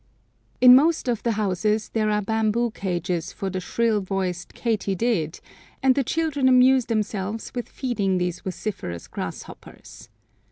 In 0.59 0.75
most 0.75 1.07
of 1.07 1.21
the 1.21 1.33
houses 1.33 1.89
there 1.89 2.09
are 2.09 2.23
bamboo 2.23 2.71
cages 2.71 3.31
for 3.31 3.51
"the 3.51 3.59
shrill 3.59 4.01
voiced 4.01 4.55
Katydid," 4.55 5.39
and 5.83 5.93
the 5.93 6.03
children 6.03 6.49
amuse 6.49 6.85
themselves 6.87 7.51
with 7.53 7.69
feeding 7.69 8.17
these 8.17 8.39
vociferous 8.39 9.05
grasshoppers. 9.07 10.09